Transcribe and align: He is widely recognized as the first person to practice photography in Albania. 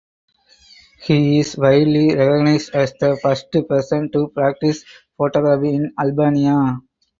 He 1.03 1.41
is 1.41 1.55
widely 1.59 2.15
recognized 2.15 2.73
as 2.73 2.91
the 2.99 3.19
first 3.21 3.45
person 3.69 4.11
to 4.13 4.29
practice 4.29 4.83
photography 5.15 5.75
in 5.75 5.93
Albania. 5.99 6.79